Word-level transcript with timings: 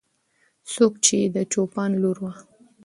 څوک 0.73 0.93
یې 1.15 1.21
د 1.35 1.37
چوپان 1.51 1.91
لور 2.01 2.17
وه؟ 2.23 2.33